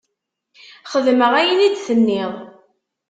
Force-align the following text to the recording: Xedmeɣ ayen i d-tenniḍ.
Xedmeɣ 0.91 1.31
ayen 1.39 1.59
i 1.67 1.69
d-tenniḍ. 1.73 2.33